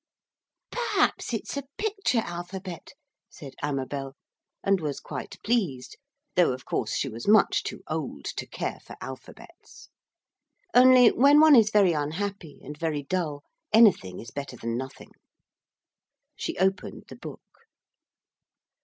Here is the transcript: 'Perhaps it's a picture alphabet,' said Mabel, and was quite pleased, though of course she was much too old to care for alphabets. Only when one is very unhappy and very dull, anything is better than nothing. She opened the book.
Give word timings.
'Perhaps 0.71 1.31
it's 1.31 1.55
a 1.57 1.67
picture 1.77 2.23
alphabet,' 2.25 2.95
said 3.29 3.53
Mabel, 3.63 4.15
and 4.63 4.81
was 4.81 4.99
quite 4.99 5.35
pleased, 5.43 5.95
though 6.35 6.53
of 6.53 6.65
course 6.65 6.95
she 6.95 7.07
was 7.07 7.27
much 7.27 7.61
too 7.61 7.83
old 7.87 8.25
to 8.25 8.47
care 8.47 8.79
for 8.83 8.95
alphabets. 8.99 9.89
Only 10.73 11.11
when 11.11 11.39
one 11.39 11.55
is 11.55 11.69
very 11.69 11.93
unhappy 11.93 12.59
and 12.63 12.75
very 12.75 13.03
dull, 13.03 13.43
anything 13.71 14.19
is 14.19 14.31
better 14.31 14.57
than 14.57 14.75
nothing. 14.75 15.11
She 16.35 16.57
opened 16.57 17.03
the 17.09 17.15
book. 17.15 17.67